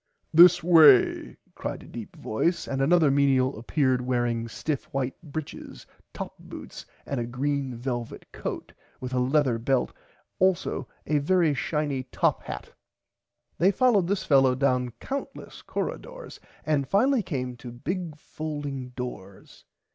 [0.33, 6.33] This way cried a deep voice and another menial apeared wearing stiff white britches top
[6.39, 9.93] boots and a green velvit coat with a leather belt
[10.39, 12.71] also a very shiny top hat.
[13.59, 19.65] They followed this fellow down countless corridoors and finally came to big folding doors.